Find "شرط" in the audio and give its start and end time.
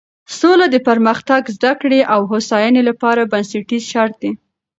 3.91-4.15